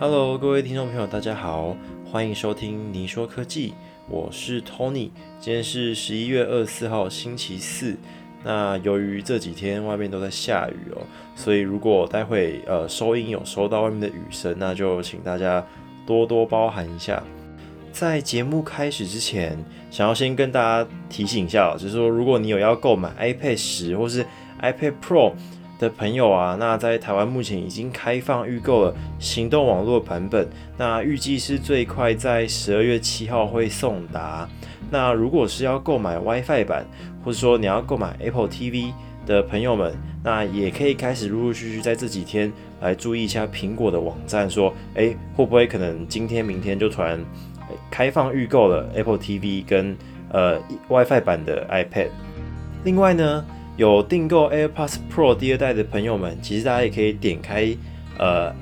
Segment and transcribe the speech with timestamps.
[0.00, 3.74] Hello，各位听众朋友，大家好，欢迎收听你说科技，
[4.08, 5.10] 我是 Tony。
[5.38, 7.96] 今天是十一月二十四号，星期四。
[8.42, 11.02] 那由于这几天外面都在下雨哦，
[11.36, 15.64] 所以如果待会呃收音有收到外面的雨声，那就请大家
[16.04, 17.22] 多多包涵一下。
[17.92, 19.56] 在节目开始之前，
[19.92, 24.26] 想要先跟大家提醒一下，就是说如果你有要购买 iPad 十或是
[24.60, 25.34] iPad Pro。
[25.78, 34.48] 的朋友啊，那在台湾目前已经开放预购了行动网络版本，那预计是最快在十二月七号会送达。
[34.90, 36.86] 那如果是要购买 WiFi 版，
[37.24, 38.92] 或者说你要购买 Apple TV
[39.26, 39.92] 的朋友们，
[40.22, 47.18] 那也可以开始陆陆续续在这几天来注意一下苹果的网站，说，诶会不会可能今天明天就突然
[47.90, 49.96] 开放预购了 Apple TV 跟
[50.30, 52.08] 呃 WiFi 版的 iPad？
[52.84, 53.44] 另外呢？
[53.76, 57.76] 有订购 AirPods Pro 第二代的朋友们，其实大家也可以点开
[58.18, 58.54] 呃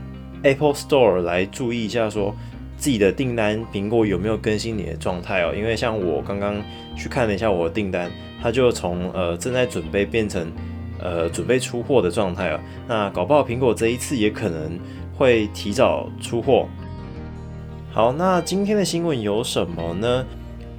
[0.42, 2.34] Apple Store 来注意一下，说
[2.78, 5.52] 自己的订单苹果有没有更新你的状态哦。
[5.54, 6.62] 因为像我刚刚
[6.96, 10.50] 去看了一下我的订单，它就从呃正在准备变成
[10.98, 12.60] 呃准备出货的状态哦。
[12.88, 14.78] 那搞不好苹果这一次也可能
[15.14, 16.66] 会提早出货。
[17.90, 20.24] 好，那今天的新闻有什么呢？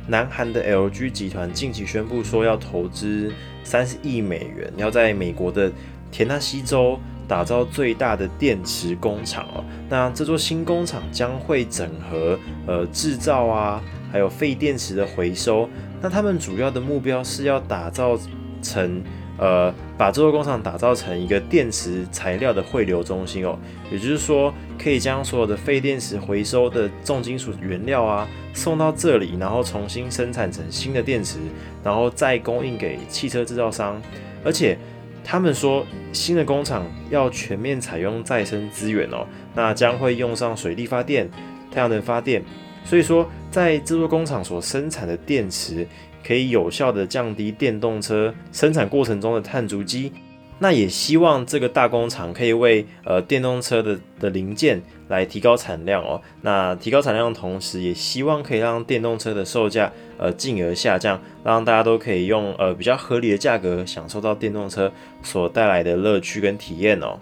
[0.08, 3.31] 南韩的 LG 集团近期宣布说要投资
[3.64, 5.72] 三十亿美元，要在美国的
[6.11, 9.64] 田纳西州打造最大的电池工厂哦。
[9.89, 15.70] 那这座新工厂将会整合呃制造啊，还有废电池的回收。
[16.02, 18.17] 那他们主要的目标是要打造
[18.61, 19.02] 成。
[19.38, 23.58] 呃，把这座工厂打造成一个电池材料的汇流中心哦，
[23.92, 31.39] 也就是说，可以将所有的废电池回收的重金属原料啊送到这里，然后重新生产成新的电池，
[31.84, 34.00] 然后再供应给汽车制造商。
[34.45, 34.78] 而且
[35.23, 41.28] 他们说，新的工厂要全面采用再生资源哦，那将会用上水力发电、
[41.72, 42.43] 太阳能发电。
[42.86, 45.88] 所以说，在这座工厂所生产的电池。
[46.26, 50.11] 可以有效的降低电动车生产过程中的碳足迹，
[50.60, 56.22] 那也希望这个大工厂可以为呃电动车的的零件来提高产量哦。
[56.42, 64.92] 那提高产量的同时，也希望可以让电动车的售价呃进而下降，让大家都可以用呃比较合理的价格享受到电动车
[65.22, 67.20] 所带来的乐趣跟体验哦。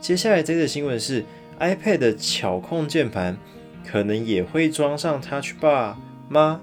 [0.00, 1.24] 接下来这个新闻是
[1.58, 3.36] iPad 的巧控键盘
[3.88, 5.94] 可能也会装上 Touch Bar
[6.28, 6.60] 吗？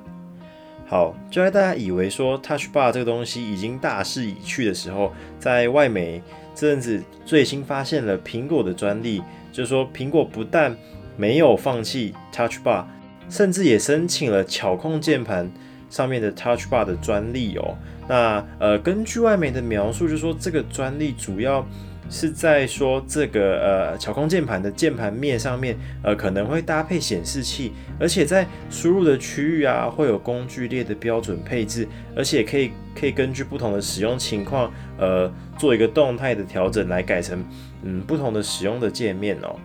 [0.89, 6.19] 好，就在大家以为说 Touch Bar 这个东西已经大势已去的时候，在外媒
[6.55, 10.75] 这阵子最新发现了苹果的专利，就是说苹果不但
[11.15, 12.85] 没有放弃 Touch Bar，
[13.29, 15.47] 甚至也申请了巧控键盘
[15.91, 17.77] 上面的 Touch Bar 的专利哦。
[18.07, 21.63] 那呃，根据外媒的描述，就是说这个专利主要。
[22.09, 37.45] 是在说这个呃巧控键盘的键盘面上面，呃可能会搭配显示器，而且在输入的区域啊会有工具列的标准配置，而且可以可以根据不同的使用情况，呃做一个动态的调整来改成
[37.83, 39.55] 嗯不同的使用的界面哦。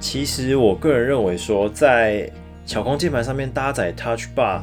[0.00, 2.30] 其实我个人认为说，在
[2.64, 4.62] 巧控键盘上面搭载 Touch Bar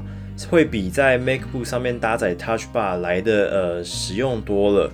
[0.49, 4.91] 会比在 MacBook 上面搭载 Touch Bar 来的呃实用多了。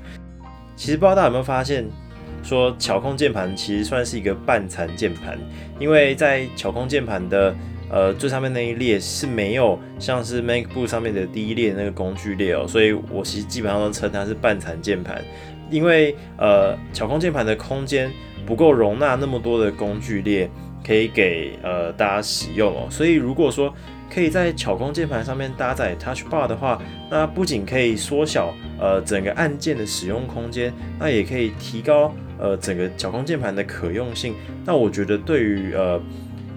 [0.75, 1.85] 其实不知道大家有没有发现？
[2.45, 5.35] 说巧控键盘其实算是一个半残键盘，
[5.79, 7.55] 因为在巧控键盘的
[7.89, 15.23] 呃最上面那一列是没有像是 MacBook 上面的第一列那个工具列哦，所以我其实基本上都称它是半残键盘，
[15.71, 18.11] 因为呃巧控键盘的空间
[18.45, 20.47] 不够容纳那么多的工具列
[20.85, 23.73] 可以给呃大家使用哦，所以如果说
[24.13, 26.79] 可以在巧控键盘上面搭载 Touch Bar 的话，
[27.09, 32.13] 那不仅可以缩小呃整个按键的使用空间，那也可以提高。
[32.37, 34.35] 呃，整个巧控键盘的可用性，
[34.65, 36.01] 那我觉得对于呃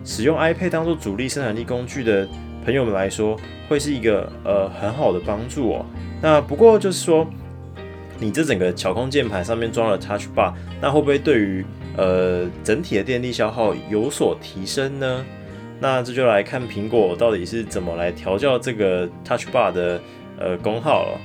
[0.05, 2.27] 使用 iPad 当做主力生产力工具的
[2.65, 5.87] 朋友们来说，会是一个呃很好的帮助哦。
[6.21, 7.27] 那不过就是说，
[8.19, 11.65] 你这整个巧控键盘上面装了 Touch Bar，那会不会对于
[11.97, 15.25] 呃整体的电力消耗有所提升呢？
[15.81, 20.01] 那这就来看苹果到底是怎么来调教这个 Touch Bar 的
[20.37, 21.21] 呃功耗了。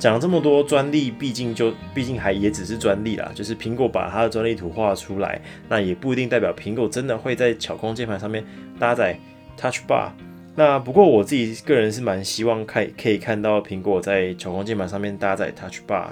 [0.00, 8.42] 讲了这么多专利，毕竟就毕竟还也只是专利啦，就是苹果把它的专利图画出来，那也不一定代表苹果真的会在巧控键盘上面
[8.78, 9.16] 搭载
[9.58, 10.08] Touch Bar。
[10.56, 16.08] 那不过我自己个人是蛮希望看可以看到苹果在巧控键盘上面搭载 Touch Bar。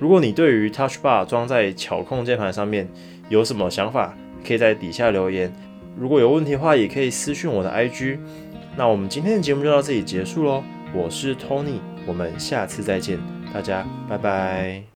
[0.00, 2.88] 如果你对于 Touch Bar 装在巧控键盘上面
[3.28, 5.52] 有什么想法，可以在底下留言。
[5.96, 8.18] 如果有问题的话，也可以私讯我的 IG。
[8.76, 10.62] 那我们今天的节目就到这里结束喽，
[10.94, 11.80] 我是 Tony。
[12.06, 13.18] 我们下次再见，
[13.52, 14.89] 大家拜拜。